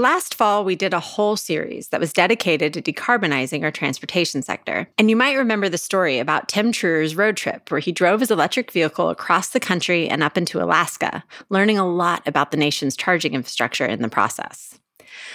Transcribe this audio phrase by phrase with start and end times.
[0.00, 4.88] Last fall, we did a whole series that was dedicated to decarbonizing our transportation sector.
[4.96, 8.30] And you might remember the story about Tim Truer's road trip, where he drove his
[8.30, 12.96] electric vehicle across the country and up into Alaska, learning a lot about the nation's
[12.96, 14.78] charging infrastructure in the process.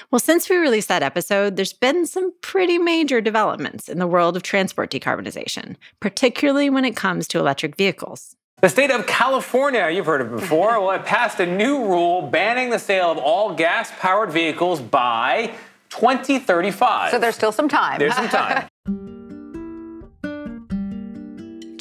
[0.10, 4.36] Well, since we released that episode, there's been some pretty major developments in the world
[4.36, 8.36] of transport decarbonization, particularly when it comes to electric vehicles.
[8.62, 12.22] The state of California, you've heard of it before, well, it passed a new rule
[12.24, 15.54] banning the sale of all gas powered vehicles by
[15.90, 17.12] 2035.
[17.12, 18.00] So there's still some time.
[18.00, 18.68] There's some time.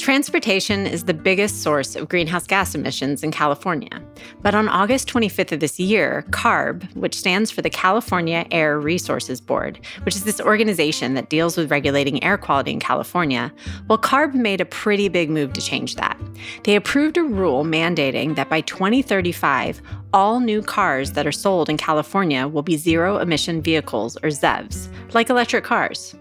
[0.04, 4.02] Transportation is the biggest source of greenhouse gas emissions in California.
[4.42, 9.40] But on August 25th of this year, CARB, which stands for the California Air Resources
[9.40, 13.50] Board, which is this organization that deals with regulating air quality in California,
[13.88, 16.20] well, CARB made a pretty big move to change that.
[16.64, 19.80] They approved a rule mandating that by 2035,
[20.12, 25.14] all new cars that are sold in California will be zero emission vehicles or ZEVs,
[25.14, 26.14] like electric cars.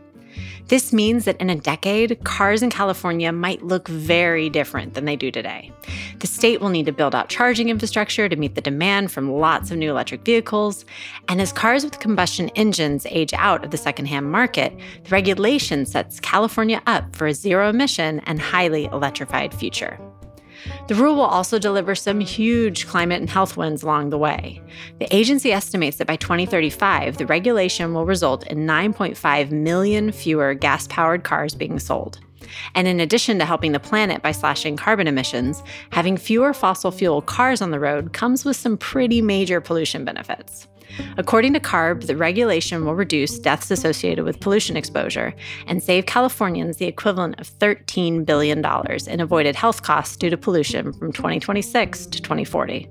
[0.67, 5.15] This means that in a decade, cars in California might look very different than they
[5.15, 5.71] do today.
[6.19, 9.71] The state will need to build out charging infrastructure to meet the demand from lots
[9.71, 10.85] of new electric vehicles.
[11.27, 16.19] And as cars with combustion engines age out of the secondhand market, the regulation sets
[16.21, 19.99] California up for a zero emission and highly electrified future.
[20.87, 24.61] The rule will also deliver some huge climate and health wins along the way.
[24.99, 30.87] The agency estimates that by 2035, the regulation will result in 9.5 million fewer gas
[30.87, 32.19] powered cars being sold.
[32.75, 37.21] And in addition to helping the planet by slashing carbon emissions, having fewer fossil fuel
[37.21, 40.67] cars on the road comes with some pretty major pollution benefits.
[41.17, 45.33] According to CARB, the regulation will reduce deaths associated with pollution exposure
[45.67, 48.63] and save Californians the equivalent of $13 billion
[49.07, 52.89] in avoided health costs due to pollution from 2026 to 2040.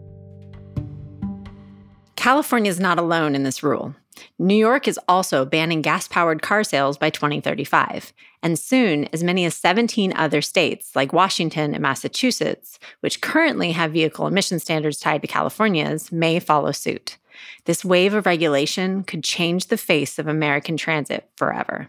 [2.16, 3.94] California is not alone in this rule.
[4.38, 8.12] New York is also banning gas powered car sales by 2035.
[8.42, 13.92] And soon, as many as 17 other states, like Washington and Massachusetts, which currently have
[13.92, 17.18] vehicle emission standards tied to California's, may follow suit.
[17.64, 21.88] This wave of regulation could change the face of American transit forever.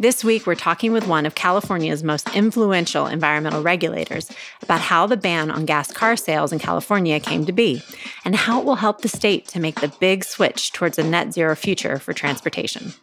[0.00, 4.32] This week, we're talking with one of California's most influential environmental regulators
[4.62, 7.82] about how the ban on gas car sales in California came to be
[8.24, 11.34] and how it will help the state to make the big switch towards a net
[11.34, 12.94] zero future for transportation.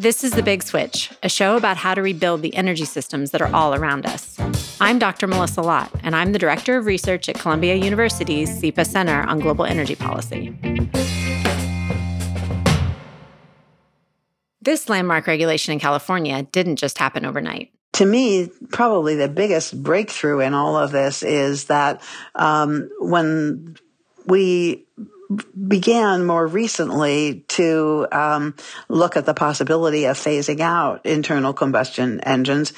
[0.00, 3.42] This is The Big Switch, a show about how to rebuild the energy systems that
[3.42, 4.34] are all around us.
[4.80, 5.26] I'm Dr.
[5.26, 9.66] Melissa Lott, and I'm the Director of Research at Columbia University's SIPA Center on Global
[9.66, 10.56] Energy Policy.
[14.62, 17.70] This landmark regulation in California didn't just happen overnight.
[17.92, 22.00] To me, probably the biggest breakthrough in all of this is that
[22.36, 23.76] um, when
[24.24, 24.86] we
[25.68, 28.54] began more recently to um,
[28.88, 32.72] look at the possibility of phasing out internal combustion engines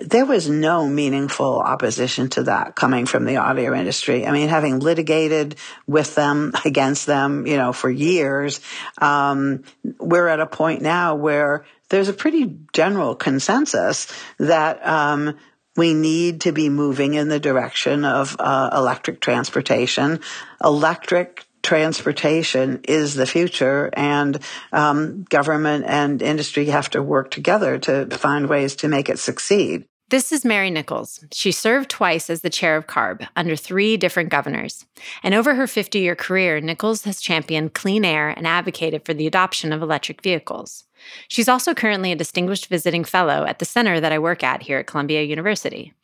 [0.00, 4.26] there was no meaningful opposition to that coming from the auto industry.
[4.26, 5.56] I mean, having litigated
[5.86, 8.60] with them, against them, you know, for years,
[8.98, 9.64] um,
[9.98, 14.06] we're at a point now where there's a pretty general consensus
[14.38, 15.36] that um,
[15.76, 20.20] we need to be moving in the direction of uh, electric transportation.
[20.62, 24.38] Electric transportation is the future, and
[24.72, 29.84] um, government and industry have to work together to find ways to make it succeed.
[30.10, 31.24] This is Mary Nichols.
[31.32, 34.84] She served twice as the chair of CARB under three different governors.
[35.22, 39.28] And over her 50 year career, Nichols has championed clean air and advocated for the
[39.28, 40.82] adoption of electric vehicles.
[41.28, 44.78] She's also currently a distinguished visiting fellow at the center that I work at here
[44.78, 45.94] at Columbia University.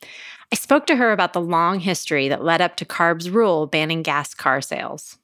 [0.53, 4.03] I spoke to her about the long history that led up to CARB's rule banning
[4.03, 5.17] gas car sales.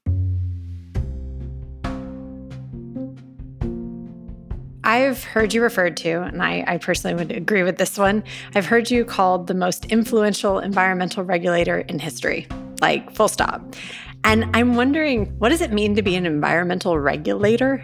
[4.84, 8.24] I've heard you referred to, and I, I, personally would agree with this one.
[8.54, 12.48] I've heard you called the most influential environmental regulator in history,
[12.82, 13.76] like full stop.
[14.26, 17.82] And I'm wondering, what does it mean to be an environmental regulator?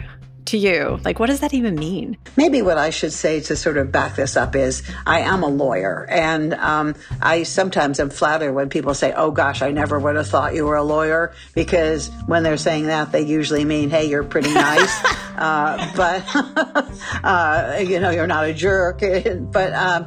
[0.49, 0.99] To you?
[1.03, 2.17] Like, what does that even mean?
[2.37, 5.47] Maybe what I should say to sort of back this up is I am a
[5.47, 6.05] lawyer.
[6.09, 10.27] And um, I sometimes am flattered when people say, oh gosh, I never would have
[10.27, 11.33] thought you were a lawyer.
[11.53, 15.05] Because when they're saying that, they usually mean, hey, you're pretty nice.
[15.37, 16.23] uh, but,
[17.23, 18.99] uh, you know, you're not a jerk.
[19.51, 20.05] but, um,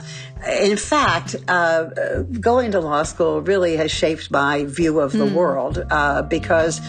[0.48, 5.34] in fact, uh, going to law school really has shaped my view of the mm.
[5.34, 6.80] world uh, because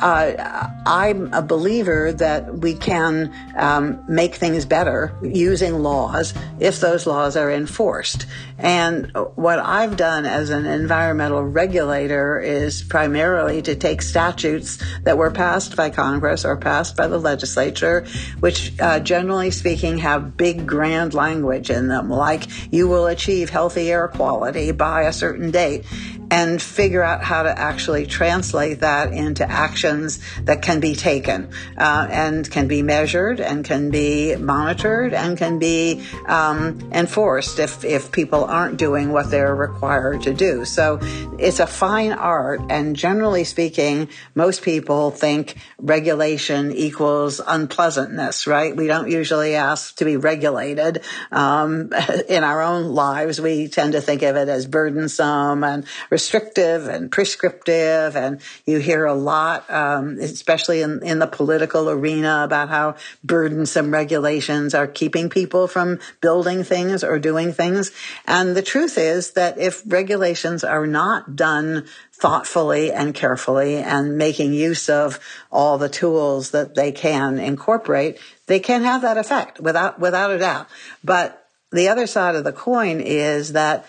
[0.00, 7.06] uh, I'm a believer that we can um, make things better using laws if those
[7.06, 8.26] laws are enforced.
[8.58, 15.30] And what I've done as an environmental regulator is primarily to take statutes that were
[15.30, 18.06] passed by Congress or passed by the legislature,
[18.40, 23.90] which uh, generally speaking have big grand language in them, like you will achieve healthy
[23.90, 25.84] air quality by a certain date
[26.30, 32.06] and figure out how to actually translate that into actions that can be taken uh,
[32.10, 38.12] and can be measured and can be monitored and can be um, enforced if, if
[38.12, 40.64] people aren't doing what they're required to do.
[40.64, 40.98] So
[41.38, 42.60] it's a fine art.
[42.70, 48.76] And generally speaking, most people think regulation equals unpleasantness, right?
[48.76, 51.02] We don't usually ask to be regulated.
[51.30, 51.92] Um,
[52.28, 55.84] in our own lives, we tend to think of it as burdensome and
[56.18, 58.16] restrictive and prescriptive.
[58.16, 63.92] And you hear a lot, um, especially in, in the political arena, about how burdensome
[63.92, 67.92] regulations are keeping people from building things or doing things.
[68.26, 74.52] And the truth is that if regulations are not done thoughtfully and carefully and making
[74.52, 75.20] use of
[75.52, 80.38] all the tools that they can incorporate, they can have that effect without, without a
[80.40, 80.66] doubt.
[81.04, 83.86] But the other side of the coin is that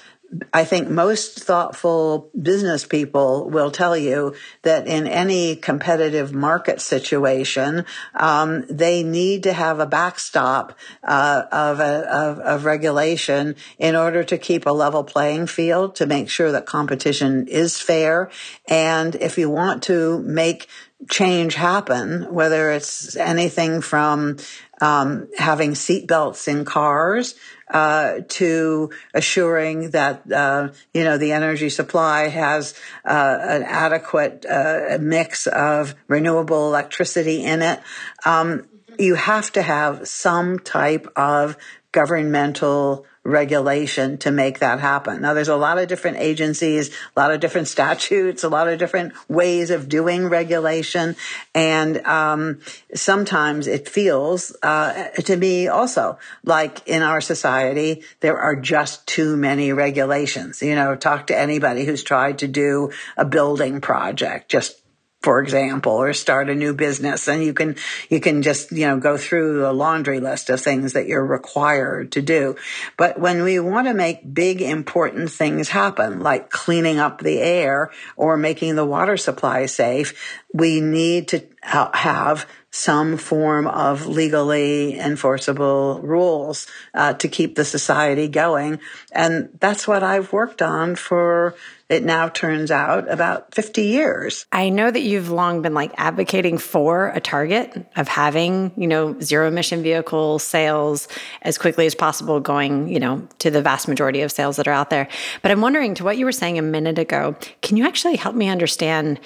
[0.54, 7.86] I think most thoughtful business people will tell you that in any competitive market situation,
[8.14, 14.24] um, they need to have a backstop uh, of, a, of, of regulation in order
[14.24, 18.30] to keep a level playing field to make sure that competition is fair.
[18.68, 20.68] And if you want to make
[21.10, 24.38] change happen, whether it's anything from
[24.82, 27.36] um, having seatbelts in cars
[27.70, 32.74] uh, to assuring that uh, you know the energy supply has
[33.06, 37.80] uh, an adequate uh, mix of renewable electricity in it.
[38.26, 38.68] Um,
[38.98, 41.58] you have to have some type of
[41.92, 45.22] governmental regulation to make that happen.
[45.22, 48.80] Now, there's a lot of different agencies, a lot of different statutes, a lot of
[48.80, 51.16] different ways of doing regulation,
[51.54, 52.60] and um,
[52.94, 59.36] sometimes it feels uh, to me also like in our society there are just too
[59.36, 60.62] many regulations.
[60.62, 64.80] You know, talk to anybody who's tried to do a building project, just
[65.22, 67.28] for example, or start a new business.
[67.28, 67.76] And you can,
[68.10, 72.14] you can just, you know, go through the laundry list of things that you're required
[72.14, 72.56] to do.
[72.96, 77.92] But when we want to make big, important things happen, like cleaning up the air
[78.16, 86.00] or making the water supply safe, we need to have some form of legally enforceable
[86.02, 88.80] rules uh, to keep the society going.
[89.12, 91.56] And that's what I've worked on for
[91.90, 94.46] it now turns out about 50 years.
[94.52, 99.20] I know that you've long been like advocating for a target of having, you know,
[99.20, 101.08] zero emission vehicle sales
[101.42, 104.74] as quickly as possible going, you know, to the vast majority of sales that are
[104.74, 105.08] out there.
[105.42, 108.36] But I'm wondering to what you were saying a minute ago, can you actually help
[108.36, 109.20] me understand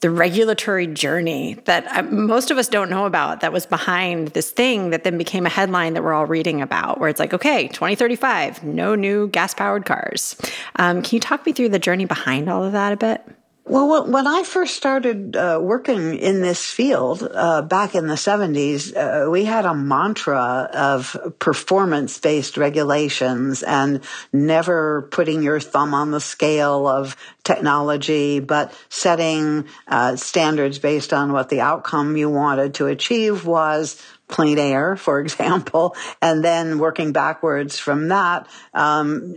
[0.00, 4.50] the regulatory journey that uh, most of us don't know about that was behind this
[4.50, 7.68] thing that then became a headline that we're all reading about, where it's like, okay,
[7.68, 10.36] 2035, no new gas powered cars.
[10.76, 13.22] Um, can you talk me through the journey behind all of that a bit?
[13.70, 18.96] Well, when I first started uh, working in this field uh, back in the 70s,
[18.96, 24.00] uh, we had a mantra of performance based regulations and
[24.32, 31.32] never putting your thumb on the scale of technology, but setting uh, standards based on
[31.32, 37.12] what the outcome you wanted to achieve was clean air, for example, and then working
[37.12, 39.36] backwards from that, um,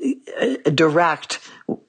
[0.64, 1.40] direct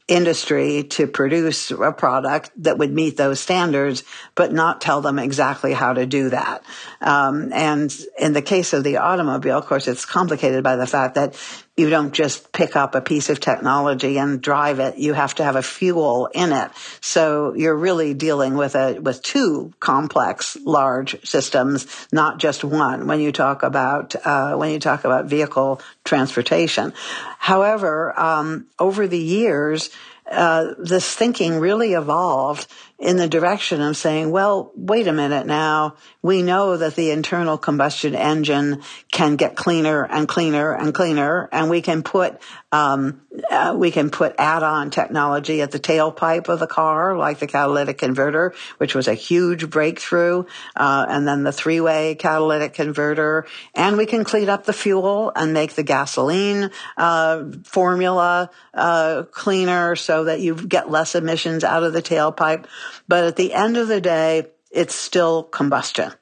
[0.06, 5.72] industry to produce a product that would meet those standards, but not tell them exactly
[5.72, 6.62] how to do that.
[7.00, 11.14] Um, and in the case of the automobile, of course, it's complicated by the fact
[11.14, 11.34] that
[11.76, 14.96] you don't just pick up a piece of technology and drive it.
[14.96, 16.70] You have to have a fuel in it.
[17.00, 23.20] So you're really dealing with a, with two complex, large systems, not just one when
[23.20, 26.92] you talk about, uh, when you talk about vehicle transportation.
[27.38, 29.90] However, um, over the years,
[30.30, 32.66] uh, this thinking really evolved
[32.98, 35.96] in the direction of saying, well, wait a minute now.
[36.22, 41.68] We know that the internal combustion engine can get cleaner and cleaner and cleaner, and
[41.68, 42.40] we can put
[42.72, 47.46] um, uh, we can put add-on technology at the tailpipe of the car, like the
[47.46, 50.44] catalytic converter, which was a huge breakthrough,
[50.76, 55.52] uh, and then the three-way catalytic converter, and we can clean up the fuel and
[55.52, 61.92] make the gasoline uh, formula uh, cleaner so that you get less emissions out of
[61.92, 62.66] the tailpipe.
[63.08, 66.12] But at the end of the day, it's still combustion.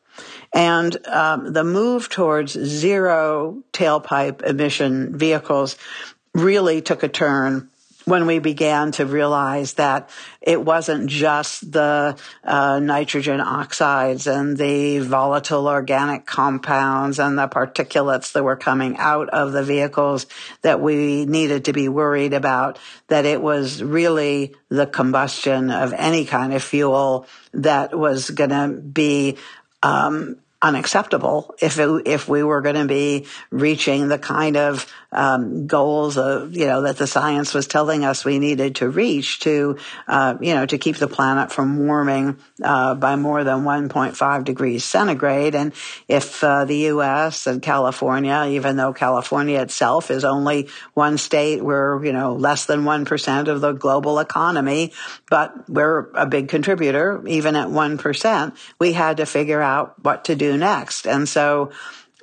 [0.54, 5.76] And um, the move towards zero tailpipe emission vehicles
[6.34, 7.68] really took a turn
[8.04, 14.98] when we began to realize that it wasn't just the uh, nitrogen oxides and the
[14.98, 20.26] volatile organic compounds and the particulates that were coming out of the vehicles
[20.62, 22.78] that we needed to be worried about,
[23.08, 28.68] that it was really the combustion of any kind of fuel that was going to
[28.80, 29.36] be
[29.82, 35.66] um, unacceptable if it, if we were going to be reaching the kind of um,
[35.66, 39.76] goals of you know that the science was telling us we needed to reach to
[40.08, 44.84] uh, you know to keep the planet from warming uh, by more than 1.5 degrees
[44.84, 45.54] centigrade.
[45.54, 45.72] And
[46.08, 47.46] if uh, the U.S.
[47.46, 52.84] and California, even though California itself is only one state, we're you know less than
[52.84, 54.92] one percent of the global economy,
[55.28, 57.22] but we're a big contributor.
[57.26, 61.06] Even at one percent, we had to figure out what to do next.
[61.06, 61.72] And so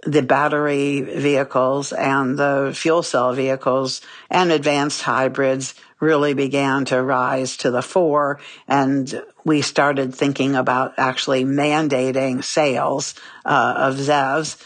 [0.03, 7.57] the battery vehicles and the fuel cell vehicles and advanced hybrids really began to rise
[7.57, 8.39] to the fore.
[8.67, 14.57] And we started thinking about actually mandating sales uh, of ZEVs.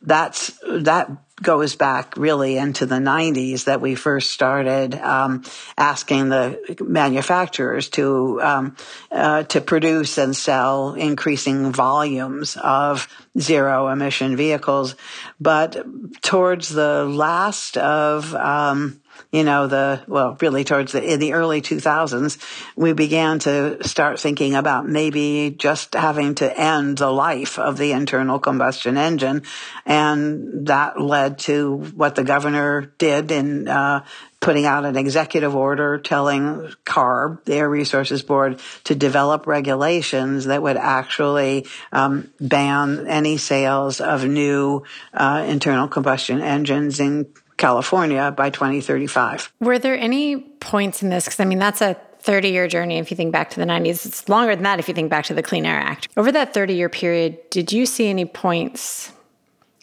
[0.00, 1.10] That's, that
[1.42, 5.42] goes back really into the 90s that we first started um,
[5.76, 8.76] asking the manufacturers to um,
[9.10, 13.08] uh, to produce and sell increasing volumes of
[13.38, 14.94] zero emission vehicles.
[15.40, 15.84] But
[16.22, 21.62] towards the last of um, you know, the, well, really towards the, in the early
[21.62, 22.38] 2000s,
[22.76, 27.92] we began to start thinking about maybe just having to end the life of the
[27.92, 29.42] internal combustion engine.
[29.86, 34.04] And that led to what the governor did in, uh,
[34.42, 40.60] putting out an executive order telling CARB, the Air Resources Board, to develop regulations that
[40.60, 44.82] would actually um, ban any sales of new
[45.14, 49.52] uh, internal combustion engines in California by 2035.
[49.60, 51.24] Were there any points in this?
[51.24, 54.06] Because I mean, that's a 30 year journey if you think back to the 90s.
[54.06, 56.08] It's longer than that if you think back to the Clean Air Act.
[56.16, 59.12] Over that 30 year period, did you see any points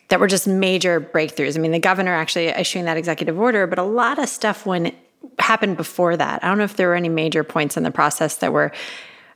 [0.08, 1.58] that were just major breakthroughs?
[1.58, 4.96] I mean, the governor actually issuing that executive order, but a lot of stuff when
[5.38, 6.44] happened before that.
[6.44, 8.72] I don't know if there were any major points in the process that were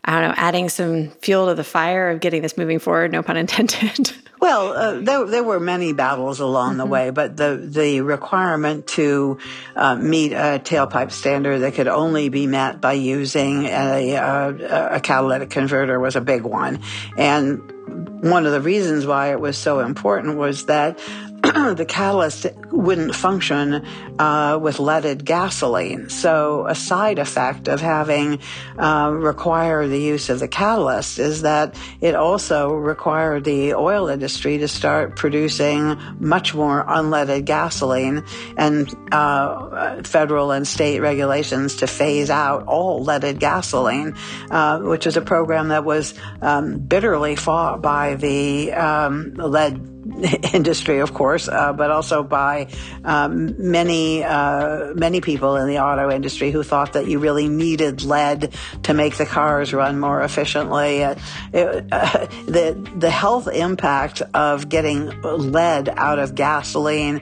[0.06, 3.24] I don't know, adding some fuel to the fire of getting this moving forward, no
[3.24, 4.12] pun intended.
[4.44, 6.80] Well, uh, there, there were many battles along mm-hmm.
[6.80, 9.38] the way, but the, the requirement to
[9.74, 15.00] uh, meet a tailpipe standard that could only be met by using a, a, a
[15.00, 16.82] catalytic converter was a big one.
[17.18, 21.00] And one of the reasons why it was so important was that
[21.76, 23.86] the catalyst wouldn't function
[24.18, 26.10] uh, with leaded gasoline.
[26.10, 28.40] So a side effect of having
[28.80, 34.58] uh, require the use of the catalyst is that it also required the oil industry
[34.60, 38.24] to start producing much more unleaded gasoline
[38.56, 44.16] and uh, federal and state regulations to phase out all leaded gasoline,
[44.50, 49.93] uh, which is a program that was um, bitterly fought by the um, lead
[50.54, 52.68] industry, of course, uh, but also by
[53.04, 58.04] um, many uh, many people in the auto industry who thought that you really needed
[58.04, 61.04] lead to make the cars run more efficiently.
[61.04, 61.16] Uh,
[61.54, 67.22] it, uh, the the health impact of getting lead out of gasoline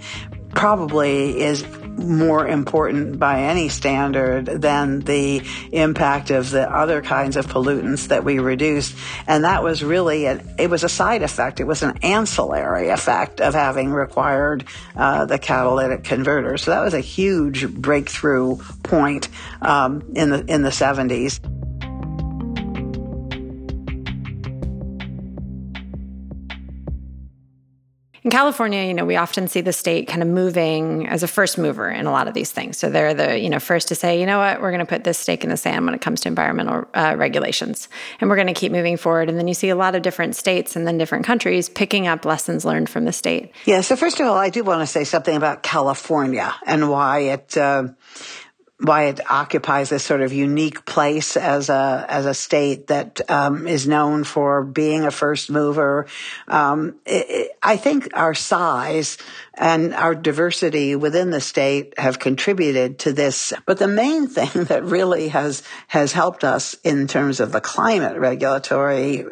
[0.54, 1.64] probably is
[2.02, 5.42] more important by any standard than the
[5.72, 8.96] impact of the other kinds of pollutants that we reduced.
[9.28, 11.60] And that was really, an, it was a side effect.
[11.60, 14.66] It was an ancillary effect of having required
[14.96, 16.58] uh, the catalytic converter.
[16.58, 19.30] So that was a huge breakthrough point
[19.62, 21.61] um, in the in the 70s.
[28.24, 31.58] In California, you know, we often see the state kind of moving as a first
[31.58, 32.78] mover in a lot of these things.
[32.78, 35.04] So they're the, you know, first to say, you know what, we're going to put
[35.04, 38.48] this stake in the sand when it comes to environmental uh, regulations, and we're going
[38.48, 39.28] to keep moving forward.
[39.28, 42.24] And then you see a lot of different states and then different countries picking up
[42.24, 43.54] lessons learned from the state.
[43.66, 43.82] Yeah.
[43.82, 47.58] So first of all, I do want to say something about California and why it.
[47.58, 47.88] Uh,
[48.82, 53.68] why it occupies this sort of unique place as a as a state that um,
[53.68, 56.08] is known for being a first mover.
[56.48, 59.18] Um, it, it, I think our size
[59.54, 63.54] and our diversity within the state have contributed to this.
[63.66, 68.18] But the main thing that really has has helped us in terms of the climate
[68.18, 69.26] regulatory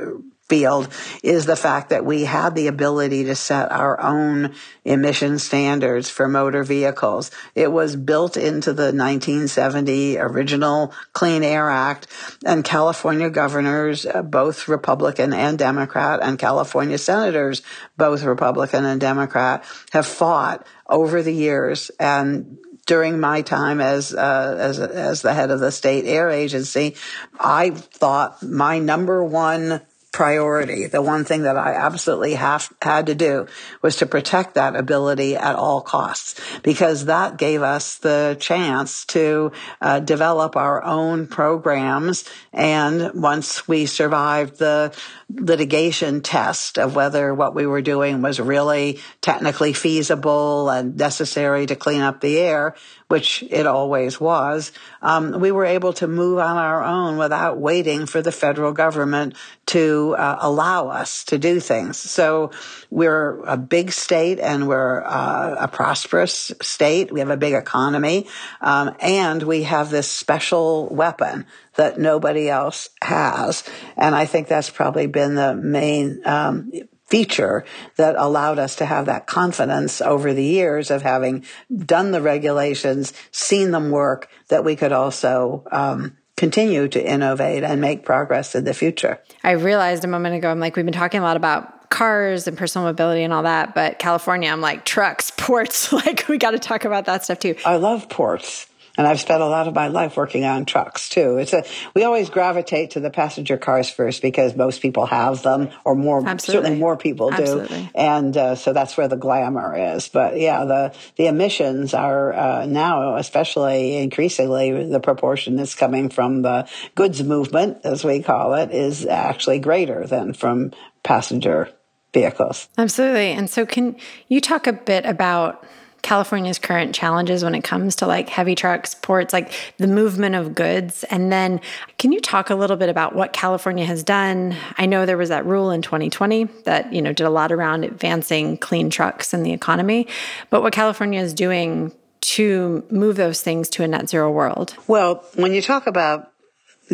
[0.49, 0.89] field
[1.23, 4.53] is the fact that we had the ability to set our own
[4.83, 7.31] emission standards for motor vehicles.
[7.55, 12.07] It was built into the 1970 original Clean Air Act
[12.43, 17.61] and California governors, uh, both Republican and Democrat, and California senators,
[17.95, 22.57] both Republican and Democrat, have fought over the years and
[22.89, 26.95] during my time as uh, as as the head of the state air agency,
[27.39, 29.81] I thought my number one
[30.19, 30.85] priority.
[30.85, 33.47] The one thing that I absolutely have had to do
[33.81, 39.53] was to protect that ability at all costs because that gave us the chance to
[39.79, 42.29] uh, develop our own programs.
[42.51, 44.93] And once we survived the
[45.29, 51.77] litigation test of whether what we were doing was really technically feasible and necessary to
[51.77, 52.75] clean up the air,
[53.09, 58.05] which it always was, um, we were able to move on our own without waiting
[58.05, 59.35] for the federal government
[59.65, 61.97] to uh, allow us to do things.
[61.97, 62.51] So
[62.91, 67.11] we're a big state and we're uh, a prosperous state.
[67.11, 68.27] We have a big economy,
[68.61, 73.63] um, and we have this special weapon that nobody else has.
[73.97, 76.71] And I think that's probably been the main um,
[77.09, 81.43] feature that allowed us to have that confidence over the years of having
[81.75, 87.81] done the regulations, seen them work, that we could also um, continue to innovate and
[87.81, 89.19] make progress in the future.
[89.43, 92.57] I realized a moment ago, I'm like, we've been talking a lot about cars and
[92.57, 96.59] personal mobility and all that, but California, I'm like, trucks, ports, like, we got to
[96.59, 97.55] talk about that stuff too.
[97.65, 98.67] I love ports.
[98.99, 101.37] And I've spent a lot of my life working on trucks too.
[101.37, 101.63] It's a,
[101.95, 106.17] we always gravitate to the passenger cars first because most people have them or more,
[106.27, 106.63] Absolutely.
[106.65, 107.41] certainly more people do.
[107.41, 107.89] Absolutely.
[107.95, 110.09] And uh, so that's where the glamour is.
[110.09, 116.41] But yeah, the, the emissions are uh, now, especially increasingly, the proportion that's coming from
[116.41, 121.69] the goods movement, as we call it, is actually greater than from passenger
[122.13, 122.67] vehicles.
[122.77, 123.31] Absolutely.
[123.31, 123.95] And so can
[124.27, 125.65] you talk a bit about
[126.01, 130.55] California's current challenges when it comes to like heavy trucks, ports, like the movement of
[130.55, 131.03] goods.
[131.05, 131.61] And then
[131.97, 134.55] can you talk a little bit about what California has done?
[134.77, 137.83] I know there was that rule in 2020 that, you know, did a lot around
[137.83, 140.07] advancing clean trucks in the economy,
[140.49, 141.91] but what California is doing
[142.21, 144.75] to move those things to a net zero world?
[144.87, 146.31] Well, when you talk about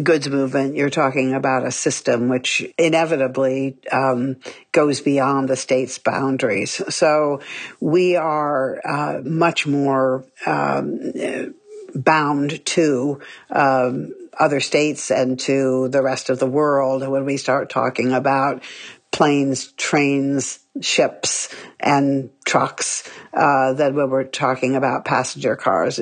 [0.02, 4.38] goods movement, you're talking about a system which inevitably um,
[4.72, 6.82] goes beyond the state's boundaries.
[6.94, 7.42] So
[7.80, 11.14] we are uh, much more um,
[11.94, 17.70] bound to um, other states and to the rest of the world when we start
[17.70, 18.64] talking about
[19.12, 26.00] planes, trains, ships, and trucks uh, than when we're talking about passenger cars.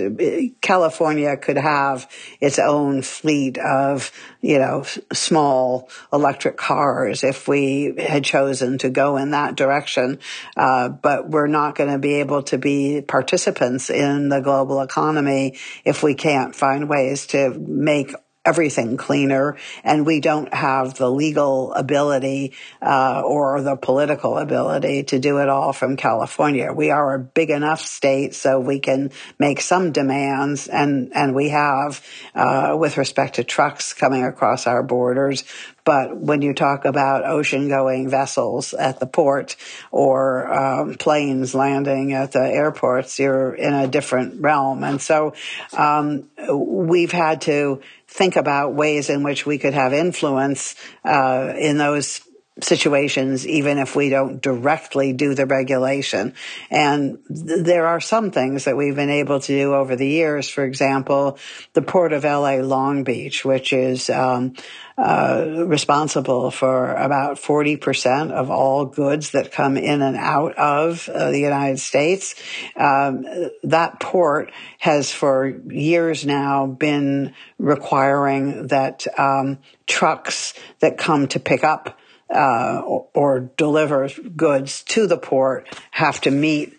[0.62, 2.10] California could have
[2.40, 9.18] its own fleet of, you know, small electric cars if we had chosen to go
[9.18, 10.20] in that direction.
[10.56, 15.58] Uh, but we're not going to be able to be participants in the global economy
[15.86, 18.14] if we can't find ways to make
[18.46, 25.20] everything cleaner, and we don't have the legal ability uh, or the political ability to
[25.20, 26.72] do it all from California.
[26.74, 31.50] We are a big enough state so we can make some demands, and and we
[31.50, 35.44] have uh, with respect to trucks coming across our borders.
[35.86, 39.58] But when you talk about ocean going vessels at the port
[39.92, 44.84] or um, planes landing at the airports, you're in a different realm.
[44.84, 45.34] And so
[45.76, 47.82] um, we've had to
[48.14, 52.22] think about ways in which we could have influence uh, in those
[52.62, 56.36] situations, even if we don't directly do the regulation.
[56.70, 60.50] And th- there are some things that we've been able to do over the years.
[60.50, 61.40] For example,
[61.74, 64.54] the Port of LA Long Beach, which is um,
[64.98, 71.32] uh, responsible for about 40% of all goods that come in and out of uh,
[71.32, 72.36] the United States.
[72.76, 73.26] Um,
[73.64, 81.64] that port has for years now been requiring that um, trucks that come to pick
[81.64, 81.98] up
[82.30, 86.78] uh, or, or deliver goods to the port have to meet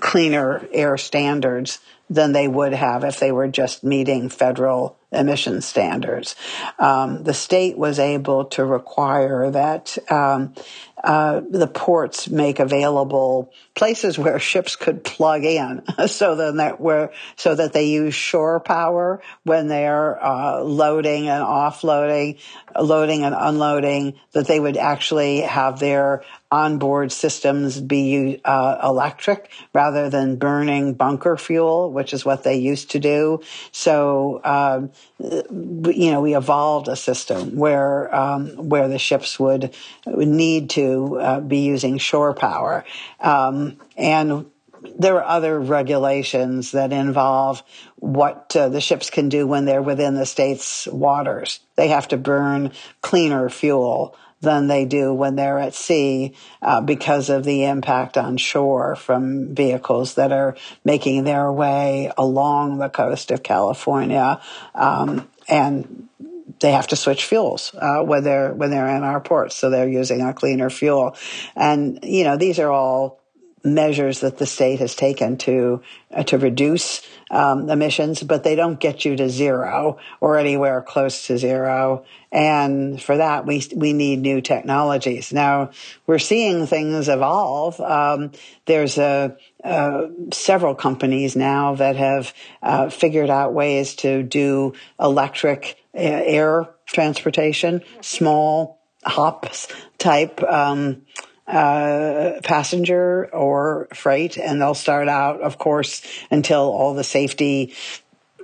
[0.00, 1.78] cleaner air standards
[2.08, 6.36] than they would have if they were just meeting federal emission standards.
[6.78, 10.54] Um, the state was able to require that um,
[11.02, 17.12] uh, the ports make available places where ships could plug in, so then that where
[17.36, 22.38] so that they use shore power when they're uh, loading and offloading,
[22.80, 24.18] loading and unloading.
[24.32, 31.36] That they would actually have their onboard systems be uh, electric rather than burning bunker
[31.36, 33.40] fuel, which is what they used to do.
[33.72, 39.74] So um, you know, we evolved a system where um, where the ships would,
[40.06, 42.84] need to uh, be using shore power,
[43.20, 44.46] um, and
[44.98, 47.62] there are other regulations that involve
[47.96, 51.60] what uh, the ships can do when they're within the state's waters.
[51.76, 57.30] They have to burn cleaner fuel than they do when they're at sea uh, because
[57.30, 63.30] of the impact on shore from vehicles that are making their way along the coast
[63.30, 64.40] of California.
[64.74, 66.08] Um, and
[66.60, 69.88] they have to switch fuels uh, when they're when they're in our ports, so they're
[69.88, 71.16] using a cleaner fuel.
[71.54, 73.20] And you know, these are all
[73.66, 78.78] measures that the state has taken to uh, to reduce um, emissions, but they don't
[78.78, 82.04] get you to zero or anywhere close to zero.
[82.30, 85.32] And for that, we we need new technologies.
[85.32, 85.70] Now
[86.06, 87.80] we're seeing things evolve.
[87.80, 88.32] Um,
[88.66, 95.82] there's a, uh, several companies now that have uh, figured out ways to do electric
[95.94, 100.42] uh, air transportation, small hops type.
[100.42, 101.02] Um,
[101.46, 107.74] uh, passenger or freight, and they'll start out, of course, until all the safety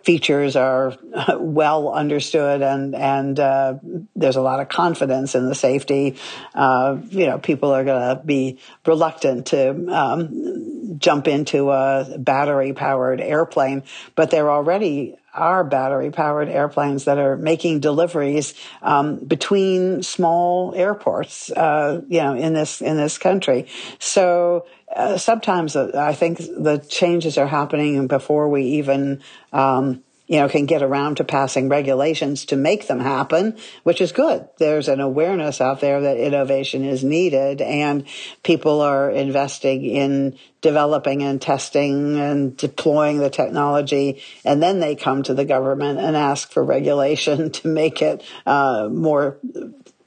[0.04, 0.96] features are
[1.38, 3.74] well understood and and uh,
[4.16, 6.16] there's a lot of confidence in the safety.
[6.54, 12.72] Uh, you know, people are going to be reluctant to um, jump into a battery
[12.72, 13.82] powered airplane,
[14.14, 21.50] but they're already are battery powered airplanes that are making deliveries um, between small airports,
[21.52, 23.66] uh, you know, in this in this country.
[23.98, 29.22] So uh, sometimes uh, I think the changes are happening before we even.
[29.52, 34.12] Um, you know, can get around to passing regulations to make them happen, which is
[34.12, 34.48] good.
[34.56, 38.06] There's an awareness out there that innovation is needed and
[38.42, 44.22] people are investing in developing and testing and deploying the technology.
[44.42, 48.88] And then they come to the government and ask for regulation to make it, uh,
[48.90, 49.36] more,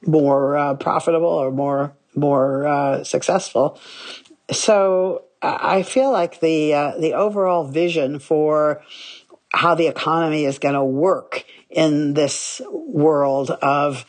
[0.04, 3.78] more, uh, profitable or more, more, uh, successful.
[4.50, 8.82] So I feel like the, uh, the overall vision for,
[9.52, 14.04] how the economy is going to work in this world of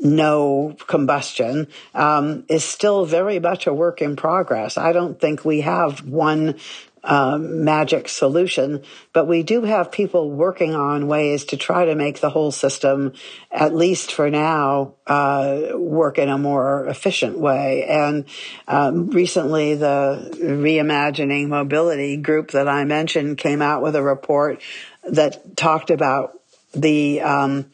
[0.00, 4.78] no combustion um, is still very much a work in progress.
[4.78, 6.58] I don't think we have one
[7.02, 8.82] um, magic solution,
[9.12, 13.12] but we do have people working on ways to try to make the whole system,
[13.50, 17.84] at least for now, uh, work in a more efficient way.
[17.84, 18.26] And
[18.68, 24.62] um, recently, the Reimagining Mobility group that I mentioned came out with a report
[25.04, 26.38] that talked about
[26.74, 27.66] the um,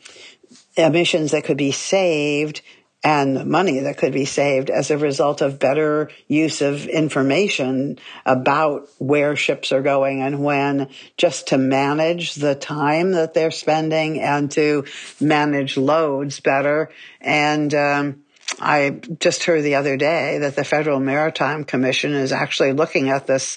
[0.76, 2.62] emissions that could be saved
[3.06, 8.88] and money that could be saved as a result of better use of information about
[8.98, 14.50] where ships are going and when, just to manage the time that they're spending and
[14.50, 14.84] to
[15.20, 16.90] manage loads better.
[17.20, 18.24] And, um,
[18.58, 18.90] I
[19.20, 23.56] just heard the other day that the Federal Maritime Commission is actually looking at this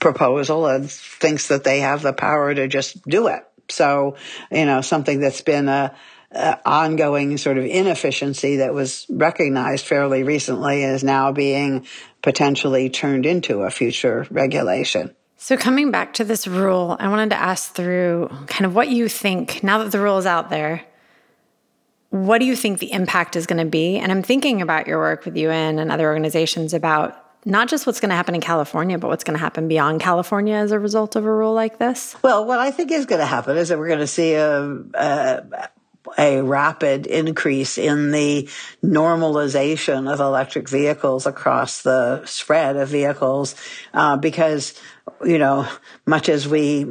[0.00, 3.46] proposal and thinks that they have the power to just do it.
[3.68, 4.16] So,
[4.50, 5.94] you know, something that's been a,
[6.34, 11.86] uh, ongoing sort of inefficiency that was recognized fairly recently is now being
[12.22, 15.14] potentially turned into a future regulation.
[15.38, 19.08] So, coming back to this rule, I wanted to ask through kind of what you
[19.08, 20.84] think now that the rule is out there.
[22.10, 23.98] What do you think the impact is going to be?
[23.98, 28.00] And I'm thinking about your work with UN and other organizations about not just what's
[28.00, 31.14] going to happen in California, but what's going to happen beyond California as a result
[31.14, 32.16] of a rule like this?
[32.22, 34.62] Well, what I think is going to happen is that we're going to see a,
[34.94, 35.68] a
[36.18, 38.48] a rapid increase in the
[38.84, 43.54] normalization of electric vehicles across the spread of vehicles
[43.94, 44.74] uh, because
[45.24, 45.68] you know
[46.06, 46.84] much as we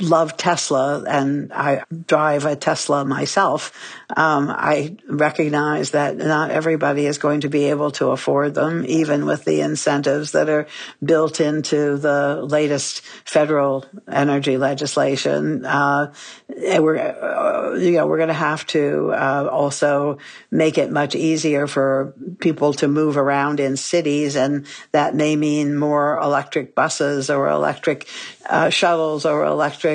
[0.00, 3.72] love Tesla and I drive a Tesla myself,
[4.16, 9.26] um, I recognize that not everybody is going to be able to afford them, even
[9.26, 10.66] with the incentives that are
[11.04, 15.64] built into the latest federal energy legislation.
[15.64, 16.12] Uh,
[16.48, 20.18] we're, uh, you know, we're going to have to uh, also
[20.50, 25.76] make it much easier for people to move around in cities, and that may mean
[25.76, 28.08] more electric buses or electric
[28.48, 29.89] uh, shuttles or electric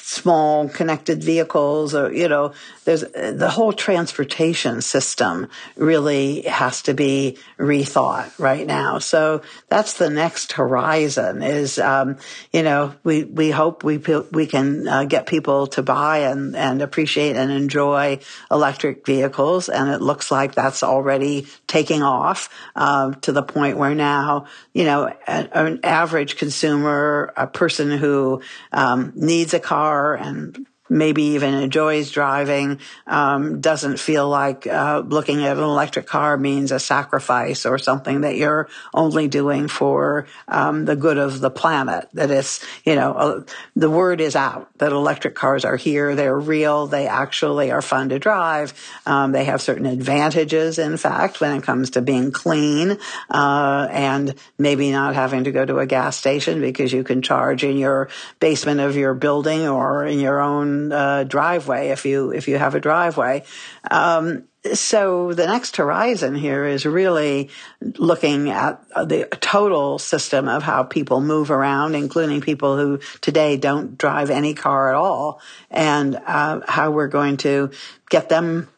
[0.00, 2.52] small connected vehicles or, you know,
[2.84, 8.98] there's the whole transportation system really has to be rethought right now.
[8.98, 12.16] So that's the next horizon is, um,
[12.52, 13.98] you know, we, we hope we,
[14.32, 19.68] we can uh, get people to buy and, and appreciate and enjoy electric vehicles.
[19.68, 24.84] And it looks like that's already taking off, uh, to the point where now, you
[24.84, 28.40] know, an, an average consumer, a person who,
[28.72, 35.02] um, Um, needs a car and maybe even enjoys driving um, doesn't feel like uh,
[35.06, 40.26] looking at an electric car means a sacrifice or something that you're only doing for
[40.48, 42.08] um, the good of the planet.
[42.14, 43.42] That is, you know, uh,
[43.76, 46.14] the word is out that electric cars are here.
[46.14, 46.86] They're real.
[46.86, 48.72] They actually are fun to drive.
[49.06, 52.98] Um, they have certain advantages, in fact, when it comes to being clean
[53.30, 57.64] uh, and maybe not having to go to a gas station because you can charge
[57.64, 58.08] in your
[58.40, 62.74] basement of your building or in your own uh, driveway if you if you have
[62.74, 63.44] a driveway.
[63.90, 70.82] Um, so the next horizon here is really looking at the total system of how
[70.82, 76.60] people move around, including people who today don't drive any car at all, and uh,
[76.66, 77.70] how we're going to
[78.10, 78.68] get them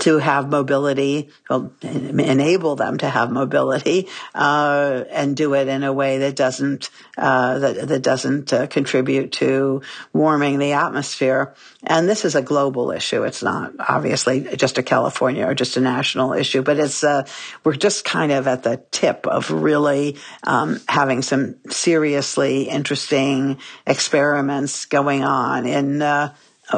[0.00, 1.30] to have mobility,
[1.82, 7.58] enable them to have mobility, uh, and do it in a way that doesn't uh,
[7.58, 11.54] that that doesn't uh, contribute to warming the atmosphere.
[11.82, 13.24] And this is a global issue.
[13.24, 17.26] It's not obviously just a California or just a national issue, but it's uh,
[17.64, 24.84] we're just kind of at the tip of really um, having some seriously interesting experiments
[24.84, 26.34] going on in uh,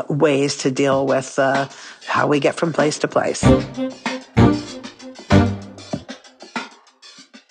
[0.08, 1.68] ways to deal with uh,
[2.06, 3.42] how we get from place to place.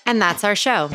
[0.05, 0.89] And that's our show.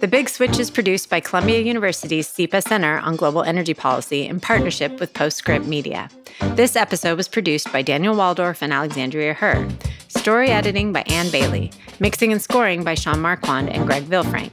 [0.00, 4.40] The Big Switch is produced by Columbia University's SIPA Center on Global Energy Policy in
[4.40, 6.08] partnership with Postscript Media.
[6.54, 9.68] This episode was produced by Daniel Woldorff and Alexandria Herr.
[10.08, 11.70] Story editing by Anne Bailey.
[12.00, 14.50] Mixing and scoring by Sean Marquand and Greg Vilfrank.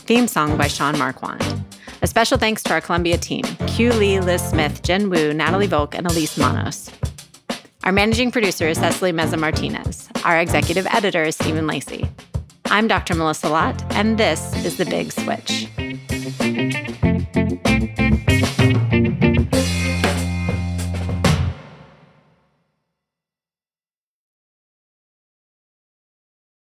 [0.00, 1.61] Theme song by Sean Marquand.
[2.02, 5.94] A special thanks to our Columbia team Kyu Lee, Liz Smith, Jen Wu, Natalie Volk,
[5.94, 6.90] and Elise Manos.
[7.84, 10.08] Our managing producer is Cecily Meza Martinez.
[10.24, 12.08] Our executive editor is Stephen Lacey.
[12.66, 13.14] I'm Dr.
[13.14, 15.68] Melissa Lott, and this is The Big Switch.